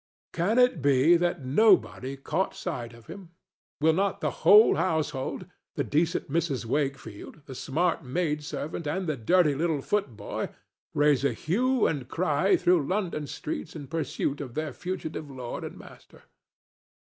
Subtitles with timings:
[0.33, 3.29] Can it be that nobody caught sight of him?
[3.79, 6.65] Will not the whole household—the decent Mrs.
[6.65, 12.87] Wakefield, the smart maid servant and the dirty little footboy—raise a hue and cry through
[12.87, 16.23] London streets in pursuit of their fugitive lord and master?